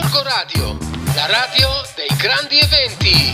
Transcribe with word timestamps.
Gorgo 0.00 0.22
Radio, 0.22 0.78
la 1.16 1.26
radio 1.26 1.68
dei 1.96 2.16
grandi 2.16 2.56
eventi. 2.60 3.32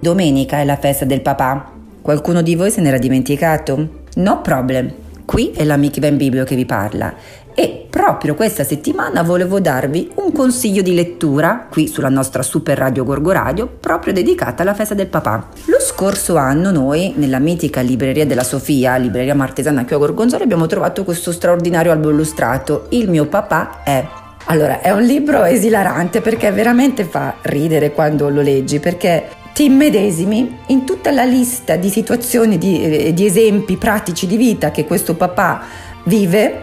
Domenica 0.00 0.60
è 0.60 0.64
la 0.64 0.76
festa 0.76 1.04
del 1.04 1.22
papà. 1.22 1.72
Qualcuno 2.00 2.42
di 2.42 2.54
voi 2.54 2.70
se 2.70 2.80
n'era 2.80 2.98
dimenticato? 2.98 4.04
No 4.14 4.40
problem. 4.40 5.07
Qui 5.28 5.52
è 5.54 5.62
l'amica 5.62 6.00
Ben 6.00 6.16
Biblio 6.16 6.42
che 6.44 6.56
vi 6.56 6.64
parla 6.64 7.14
e 7.54 7.86
proprio 7.90 8.34
questa 8.34 8.64
settimana 8.64 9.22
volevo 9.22 9.60
darvi 9.60 10.12
un 10.14 10.32
consiglio 10.32 10.80
di 10.80 10.94
lettura 10.94 11.66
qui 11.70 11.86
sulla 11.86 12.08
nostra 12.08 12.42
super 12.42 12.78
radio 12.78 13.04
Gorgo 13.04 13.30
Radio 13.30 13.66
proprio 13.66 14.14
dedicata 14.14 14.62
alla 14.62 14.72
festa 14.72 14.94
del 14.94 15.08
papà. 15.08 15.48
Lo 15.66 15.80
scorso 15.80 16.36
anno 16.36 16.70
noi 16.70 17.12
nella 17.16 17.40
mitica 17.40 17.82
libreria 17.82 18.24
della 18.24 18.42
Sofia, 18.42 18.96
libreria 18.96 19.34
martesana 19.34 19.84
qui 19.84 19.96
a 19.96 19.98
Gorgonzola, 19.98 20.44
abbiamo 20.44 20.64
trovato 20.64 21.04
questo 21.04 21.30
straordinario 21.30 21.92
albo 21.92 22.08
illustrato 22.08 22.86
Il 22.88 23.10
mio 23.10 23.26
papà 23.26 23.82
è 23.84 24.06
allora, 24.50 24.80
è 24.80 24.92
un 24.92 25.02
libro 25.02 25.44
esilarante 25.44 26.22
perché 26.22 26.50
veramente 26.52 27.04
fa 27.04 27.34
ridere 27.42 27.92
quando 27.92 28.30
lo 28.30 28.40
leggi, 28.40 28.80
perché 28.80 29.28
ti 29.58 29.64
immedesimi 29.64 30.56
in 30.66 30.84
tutta 30.84 31.10
la 31.10 31.24
lista 31.24 31.74
di 31.74 31.88
situazioni, 31.88 32.58
di, 32.58 32.80
eh, 32.80 33.12
di 33.12 33.26
esempi 33.26 33.76
pratici 33.76 34.28
di 34.28 34.36
vita 34.36 34.70
che 34.70 34.84
questo 34.84 35.16
papà 35.16 35.62
vive 36.04 36.62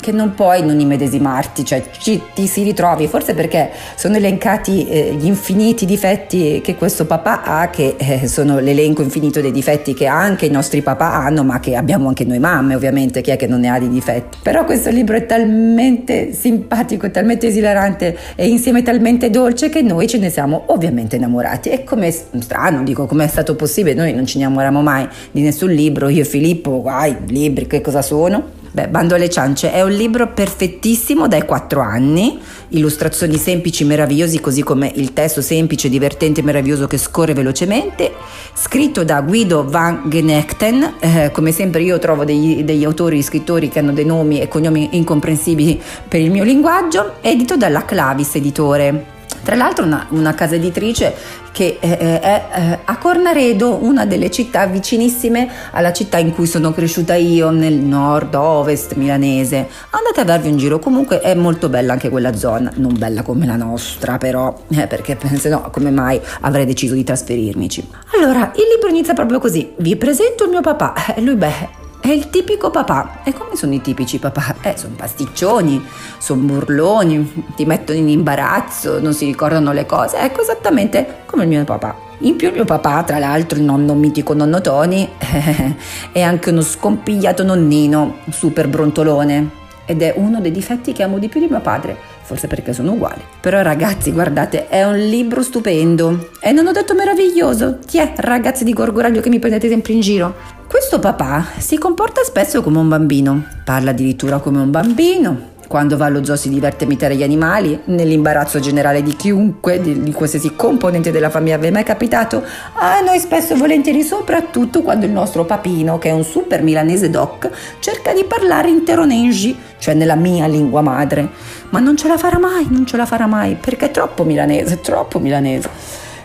che 0.00 0.12
non 0.12 0.34
puoi 0.34 0.64
non 0.64 0.78
immedesimarti, 0.78 1.64
cioè 1.64 1.82
ci, 1.98 2.20
ti 2.34 2.46
si 2.46 2.62
ritrovi, 2.62 3.06
forse 3.06 3.34
perché 3.34 3.70
sono 3.96 4.16
elencati 4.16 4.86
eh, 4.88 5.16
gli 5.18 5.26
infiniti 5.26 5.86
difetti 5.86 6.60
che 6.62 6.74
questo 6.76 7.06
papà 7.06 7.42
ha, 7.42 7.70
che 7.70 7.96
eh, 7.96 8.26
sono 8.28 8.58
l'elenco 8.58 9.02
infinito 9.02 9.40
dei 9.40 9.50
difetti 9.50 9.94
che 9.94 10.06
anche 10.06 10.46
i 10.46 10.50
nostri 10.50 10.82
papà 10.82 11.14
hanno, 11.14 11.42
ma 11.42 11.60
che 11.60 11.74
abbiamo 11.74 12.08
anche 12.08 12.24
noi 12.24 12.38
mamme, 12.38 12.74
ovviamente, 12.74 13.20
chi 13.20 13.30
è 13.30 13.36
che 13.36 13.46
non 13.46 13.60
ne 13.60 13.68
ha 13.68 13.78
di 13.78 13.88
difetti. 13.88 14.38
Però 14.42 14.64
questo 14.64 14.90
libro 14.90 15.16
è 15.16 15.26
talmente 15.26 16.32
simpatico, 16.32 17.10
talmente 17.10 17.46
esilarante 17.46 18.16
e 18.34 18.46
insieme 18.46 18.82
talmente 18.82 19.30
dolce 19.30 19.68
che 19.68 19.82
noi 19.82 20.06
ce 20.06 20.18
ne 20.18 20.30
siamo 20.30 20.64
ovviamente 20.66 21.16
innamorati. 21.16 21.70
E 21.70 21.84
come 21.84 22.10
strano, 22.10 22.82
dico, 22.82 23.06
come 23.06 23.24
è 23.24 23.28
stato 23.28 23.56
possibile? 23.56 23.94
Noi 23.94 24.12
non 24.12 24.26
ci 24.26 24.38
innamoriamo 24.38 24.82
mai 24.82 25.08
di 25.30 25.42
nessun 25.42 25.70
libro, 25.70 26.08
io 26.08 26.22
e 26.22 26.24
Filippo, 26.24 26.80
guai, 26.80 27.16
libri, 27.28 27.66
che 27.66 27.80
cosa 27.80 28.02
sono? 28.02 28.64
Beh, 28.76 28.88
Bando 28.88 29.14
alle 29.14 29.30
ciance 29.30 29.72
è 29.72 29.80
un 29.80 29.92
libro 29.92 30.34
perfettissimo 30.34 31.26
dai 31.28 31.46
4 31.46 31.80
anni, 31.80 32.38
illustrazioni 32.68 33.38
semplici, 33.38 33.84
meravigliosi, 33.84 34.38
così 34.38 34.62
come 34.62 34.92
il 34.96 35.14
testo 35.14 35.40
semplice, 35.40 35.88
divertente 35.88 36.40
e 36.40 36.42
meraviglioso 36.42 36.86
che 36.86 36.98
scorre 36.98 37.32
velocemente, 37.32 38.12
scritto 38.52 39.02
da 39.02 39.22
Guido 39.22 39.64
van 39.66 40.02
Genechten, 40.10 40.96
eh, 41.00 41.30
come 41.32 41.52
sempre 41.52 41.80
io 41.80 41.98
trovo 41.98 42.26
degli, 42.26 42.64
degli 42.64 42.84
autori, 42.84 43.22
scrittori 43.22 43.70
che 43.70 43.78
hanno 43.78 43.94
dei 43.94 44.04
nomi 44.04 44.42
e 44.42 44.48
cognomi 44.48 44.90
incomprensibili 44.92 45.80
per 46.06 46.20
il 46.20 46.30
mio 46.30 46.44
linguaggio, 46.44 47.14
edito 47.22 47.56
dalla 47.56 47.86
Clavis 47.86 48.34
Editore. 48.34 49.15
Tra 49.46 49.54
l'altro 49.54 49.84
una, 49.84 50.04
una 50.08 50.34
casa 50.34 50.56
editrice 50.56 51.14
che 51.52 51.78
eh, 51.78 51.88
eh, 51.88 52.20
è 52.20 52.46
eh, 52.52 52.78
a 52.84 52.98
Cornaredo, 52.98 53.78
una 53.80 54.04
delle 54.04 54.28
città 54.28 54.66
vicinissime 54.66 55.48
alla 55.70 55.92
città 55.92 56.18
in 56.18 56.34
cui 56.34 56.48
sono 56.48 56.72
cresciuta 56.72 57.14
io, 57.14 57.50
nel 57.50 57.74
nord-ovest 57.74 58.94
milanese. 58.94 59.68
Andate 59.90 60.22
a 60.22 60.24
darvi 60.24 60.48
un 60.48 60.56
giro, 60.56 60.80
comunque 60.80 61.20
è 61.20 61.34
molto 61.34 61.68
bella 61.68 61.92
anche 61.92 62.08
quella 62.08 62.34
zona, 62.34 62.72
non 62.74 62.98
bella 62.98 63.22
come 63.22 63.46
la 63.46 63.54
nostra 63.54 64.18
però, 64.18 64.52
eh, 64.70 64.88
perché 64.88 65.16
se 65.38 65.48
no 65.48 65.70
come 65.70 65.92
mai 65.92 66.20
avrei 66.40 66.66
deciso 66.66 66.94
di 66.94 67.04
trasferirmici. 67.04 67.88
Allora, 68.16 68.50
il 68.56 68.64
libro 68.74 68.88
inizia 68.88 69.14
proprio 69.14 69.38
così, 69.38 69.74
vi 69.76 69.94
presento 69.94 70.42
il 70.42 70.50
mio 70.50 70.60
papà, 70.60 71.14
eh, 71.14 71.20
lui 71.20 71.36
beh 71.36 71.84
è 72.10 72.14
il 72.14 72.30
tipico 72.30 72.70
papà. 72.70 73.22
E 73.24 73.32
come 73.32 73.56
sono 73.56 73.74
i 73.74 73.80
tipici 73.80 74.18
papà? 74.18 74.56
Eh, 74.62 74.76
sono 74.76 74.94
pasticcioni, 74.94 75.84
sono 76.18 76.42
burloni, 76.42 77.44
ti 77.56 77.64
mettono 77.64 77.98
in 77.98 78.08
imbarazzo, 78.08 79.00
non 79.00 79.12
si 79.12 79.24
ricordano 79.24 79.72
le 79.72 79.86
cose. 79.86 80.18
Ecco 80.18 80.42
esattamente 80.42 81.22
come 81.26 81.42
il 81.42 81.48
mio 81.48 81.64
papà. 81.64 82.04
In 82.20 82.36
più 82.36 82.50
mio 82.50 82.64
papà, 82.64 83.02
tra 83.02 83.18
l'altro 83.18 83.58
il 83.58 83.64
nonno 83.64 83.94
mitico 83.94 84.34
nonno 84.34 84.60
Tony, 84.60 85.08
è 86.12 86.22
anche 86.22 86.50
uno 86.50 86.62
scompigliato 86.62 87.42
nonnino, 87.42 88.18
super 88.30 88.68
brontolone. 88.68 89.64
Ed 89.86 90.02
è 90.02 90.12
uno 90.16 90.40
dei 90.40 90.50
difetti 90.50 90.92
che 90.92 91.02
amo 91.02 91.18
di 91.18 91.28
più 91.28 91.40
di 91.40 91.46
mio 91.48 91.60
padre, 91.60 91.96
forse 92.22 92.48
perché 92.48 92.72
sono 92.72 92.92
uguali. 92.92 93.22
Però 93.40 93.62
ragazzi, 93.62 94.12
guardate, 94.12 94.68
è 94.68 94.84
un 94.84 94.96
libro 94.96 95.42
stupendo. 95.42 96.30
E 96.40 96.52
non 96.52 96.66
ho 96.66 96.72
detto 96.72 96.94
meraviglioso? 96.94 97.78
Chi 97.86 97.98
è, 97.98 98.12
ragazzi 98.16 98.64
di 98.64 98.72
Gorgoraglio 98.72 99.20
che 99.20 99.28
mi 99.28 99.38
prendete 99.38 99.68
sempre 99.68 99.92
in 99.92 100.00
giro? 100.00 100.34
Questo 100.68 100.98
papà 100.98 101.46
si 101.58 101.78
comporta 101.78 102.22
spesso 102.24 102.60
come 102.62 102.78
un 102.78 102.88
bambino, 102.88 103.44
parla 103.64 103.90
addirittura 103.90 104.38
come 104.38 104.60
un 104.60 104.70
bambino. 104.70 105.54
Quando 105.68 105.96
va 105.96 106.06
allo 106.06 106.24
zoo 106.24 106.36
si 106.36 106.48
diverte 106.48 106.84
a 106.84 106.86
imitare 106.86 107.16
gli 107.16 107.24
animali, 107.24 107.80
nell'imbarazzo 107.86 108.60
generale 108.60 109.02
di 109.02 109.16
chiunque, 109.16 109.80
di, 109.80 110.00
di 110.02 110.12
qualsiasi 110.12 110.54
componente 110.54 111.10
della 111.10 111.28
famiglia 111.28 111.56
vi 111.56 111.66
è 111.66 111.70
mai 111.70 111.82
capitato, 111.82 112.44
a 112.74 113.00
noi 113.00 113.18
spesso 113.18 113.54
e 113.54 113.56
volentieri, 113.56 114.02
soprattutto 114.02 114.82
quando 114.82 115.06
il 115.06 115.12
nostro 115.12 115.44
papino, 115.44 115.98
che 115.98 116.10
è 116.10 116.12
un 116.12 116.22
super 116.22 116.62
milanese 116.62 117.10
doc, 117.10 117.50
cerca 117.80 118.12
di 118.12 118.24
parlare 118.24 118.68
in 118.68 118.84
teronengi, 118.84 119.56
cioè 119.78 119.94
nella 119.94 120.14
mia 120.14 120.46
lingua 120.46 120.82
madre. 120.82 121.28
Ma 121.70 121.80
non 121.80 121.96
ce 121.96 122.06
la 122.06 122.16
farà 122.16 122.38
mai, 122.38 122.66
non 122.70 122.86
ce 122.86 122.96
la 122.96 123.06
farà 123.06 123.26
mai, 123.26 123.56
perché 123.60 123.86
è 123.86 123.90
troppo 123.90 124.22
milanese, 124.22 124.80
troppo 124.80 125.18
milanese. 125.18 125.68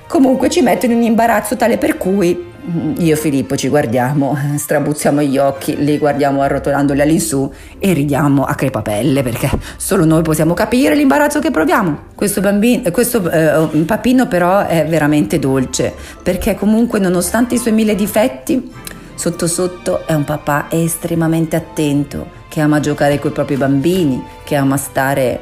Comunque 0.07 0.49
ci 0.49 0.61
mette 0.61 0.85
in 0.85 0.93
un 0.93 1.01
imbarazzo 1.01 1.55
tale 1.55 1.77
per 1.77 1.97
cui 1.97 2.50
io 2.97 3.13
e 3.13 3.17
Filippo 3.17 3.55
ci 3.55 3.69
guardiamo, 3.69 4.37
strabuzziamo 4.55 5.21
gli 5.21 5.37
occhi, 5.37 5.75
li 5.77 5.97
guardiamo 5.97 6.41
arrotolandoli 6.41 7.01
all'insù 7.01 7.51
e 7.79 7.93
ridiamo 7.93 8.43
a 8.43 8.53
crepapelle 8.53 9.23
perché 9.23 9.49
solo 9.77 10.05
noi 10.05 10.21
possiamo 10.21 10.53
capire 10.53 10.95
l'imbarazzo 10.95 11.39
che 11.39 11.49
proviamo. 11.49 12.09
Questo, 12.13 12.39
bambino, 12.41 12.91
questo 12.91 13.29
eh, 13.29 13.83
papino 13.85 14.27
però 14.27 14.65
è 14.65 14.85
veramente 14.87 15.39
dolce 15.39 15.93
perché 16.21 16.55
comunque 16.55 16.99
nonostante 16.99 17.55
i 17.55 17.57
suoi 17.57 17.73
mille 17.73 17.95
difetti, 17.95 18.71
sotto 19.15 19.47
sotto 19.47 20.05
è 20.05 20.13
un 20.13 20.23
papà 20.23 20.67
estremamente 20.69 21.55
attento 21.55 22.39
che 22.47 22.61
ama 22.61 22.79
giocare 22.79 23.17
con 23.17 23.31
i 23.31 23.33
propri 23.33 23.55
bambini, 23.55 24.23
che 24.43 24.55
ama 24.55 24.77
stare 24.77 25.39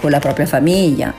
con 0.00 0.10
la 0.10 0.20
propria 0.20 0.46
famiglia 0.46 1.12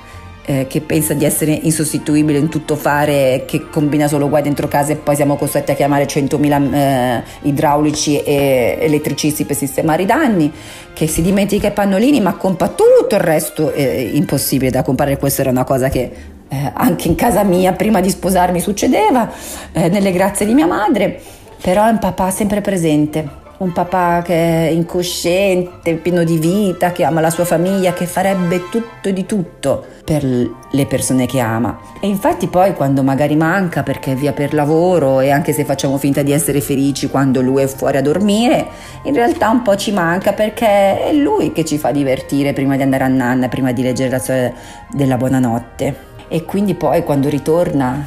eh, 0.46 0.68
che 0.68 0.82
pensa 0.82 1.14
di 1.14 1.26
essere 1.26 1.52
insostituibile 1.52 2.38
in 2.38 2.50
tutto 2.50 2.76
fare, 2.76 3.44
che 3.48 3.70
combina 3.70 4.08
solo 4.08 4.30
guai 4.30 4.42
dentro 4.42 4.68
casa 4.68 4.92
e 4.92 4.96
poi 4.96 5.16
siamo 5.16 5.36
costretti 5.36 5.72
a 5.72 5.76
chiamare 5.76 6.06
100.000 6.06 6.74
eh, 6.74 7.24
idraulici 7.44 8.22
e 8.22 8.78
elettricisti 8.80 9.46
per 9.46 9.56
sistemare 9.56 10.04
i 10.04 10.06
danni, 10.06 10.52
che 10.94 11.08
si 11.08 11.22
dimentica 11.22 11.68
i 11.68 11.72
pannolini 11.72 12.20
ma 12.20 12.34
compra 12.34 12.68
tutto 12.68 13.16
il 13.16 13.22
resto 13.22 13.72
eh, 13.72 14.12
impossibile 14.14 14.70
da 14.70 14.84
comprare, 14.84 15.18
questa 15.18 15.42
era 15.42 15.52
una 15.52 15.64
cosa 15.64 15.90
che 15.90 16.12
eh, 16.48 16.72
anche 16.74 17.08
in 17.08 17.16
casa 17.16 17.44
mia 17.44 17.74
prima 17.74 18.02
di 18.02 18.10
sposarmi 18.10 18.60
succedeva, 18.60 19.32
eh, 19.72 19.90
nelle 19.90 20.12
grazie 20.12 20.46
di 20.46 20.54
mia 20.54 20.68
madre, 20.68 21.20
però 21.62 21.86
è 21.86 21.90
un 21.90 22.00
papà 22.00 22.30
sempre 22.30 22.62
presente 22.62 23.42
un 23.58 23.72
papà 23.72 24.22
che 24.24 24.68
è 24.68 24.70
incosciente, 24.70 25.96
pieno 25.96 26.24
di 26.24 26.38
vita, 26.38 26.92
che 26.92 27.04
ama 27.04 27.22
la 27.22 27.30
sua 27.30 27.46
famiglia, 27.46 27.94
che 27.94 28.06
farebbe 28.06 28.70
tutto 28.70 29.12
di 29.12 29.26
tutto 29.26 29.86
per 30.04 30.24
le 30.24 30.86
persone 30.86 31.26
che 31.26 31.40
ama. 31.40 31.80
E 32.02 32.08
infatti 32.08 32.48
poi 32.48 32.74
quando 32.74 33.04
magari 33.04 33.36
manca 33.36 33.84
perché 33.84 34.14
è 34.14 34.16
via 34.16 34.34
per 34.34 34.54
lavoro 34.54 35.20
e 35.20 35.30
anche 35.30 35.54
se 35.54 35.64
facciamo 35.64 35.98
finta 35.98 36.24
di 36.24 36.32
essere 36.32 36.62
felici 36.62 37.08
quando 37.08 37.42
lui 37.42 37.62
è 37.62 37.68
fuori 37.68 37.98
a 37.98 38.02
dormire, 38.02 38.68
in 39.04 39.14
realtà 39.14 39.50
un 39.50 39.62
po' 39.62 39.76
ci 39.76 39.92
manca 39.92 40.34
perché 40.34 41.06
è 41.06 41.14
lui 41.14 41.52
che 41.54 41.64
ci 41.64 41.78
fa 41.78 41.92
divertire 41.92 42.54
prima 42.54 42.76
di 42.76 42.82
andare 42.82 43.04
a 43.04 43.08
nanna, 43.08 43.48
prima 43.48 43.72
di 43.72 43.84
leggere 43.84 44.10
la 44.10 44.20
storia 44.20 44.54
della 44.92 45.18
buonanotte. 45.18 46.12
E 46.28 46.44
quindi 46.46 46.74
poi 46.74 47.04
quando 47.04 47.30
ritorna 47.30 48.06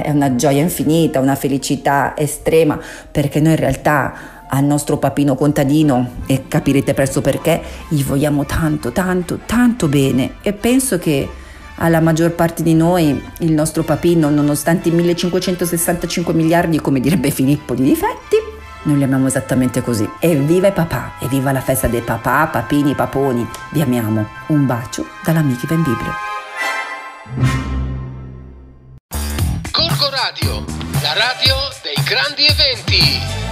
è 0.00 0.10
una 0.10 0.34
gioia 0.36 0.62
infinita, 0.62 1.20
una 1.20 1.34
felicità 1.34 2.14
estrema 2.16 2.78
perché 3.10 3.40
noi 3.40 3.52
in 3.52 3.58
realtà 3.58 4.37
al 4.48 4.64
nostro 4.64 4.96
papino 4.96 5.34
contadino 5.34 6.16
e 6.26 6.44
capirete 6.48 6.94
presto 6.94 7.20
perché 7.20 7.62
gli 7.88 8.02
vogliamo 8.02 8.44
tanto, 8.44 8.92
tanto, 8.92 9.40
tanto 9.46 9.88
bene 9.88 10.34
e 10.42 10.52
penso 10.52 10.98
che 10.98 11.28
alla 11.76 12.00
maggior 12.00 12.32
parte 12.32 12.62
di 12.62 12.74
noi 12.74 13.22
il 13.38 13.52
nostro 13.52 13.82
papino, 13.84 14.30
nonostante 14.30 14.88
i 14.88 14.92
1565 14.92 16.34
miliardi, 16.34 16.80
come 16.80 17.00
direbbe 17.00 17.30
Filippo, 17.30 17.74
di 17.74 17.84
difetti, 17.84 18.36
noi 18.82 18.98
li 18.98 19.04
amiamo 19.04 19.26
esattamente 19.26 19.82
così. 19.82 20.08
Evviva 20.18 20.68
i 20.68 20.72
papà, 20.72 21.14
evviva 21.20 21.52
la 21.52 21.60
festa 21.60 21.88
dei 21.88 22.00
papà, 22.00 22.46
papini, 22.46 22.94
paponi. 22.94 23.46
Vi 23.72 23.80
amiamo. 23.80 24.26
Un 24.48 24.66
bacio 24.66 25.06
dall'amica 25.24 25.66
Ben 25.66 25.82
Biblio. 25.82 26.12
Corco 29.70 30.10
Radio, 30.10 30.64
la 31.02 31.12
radio 31.12 31.54
dei 31.82 32.02
grandi 32.04 32.46
eventi. 32.46 33.47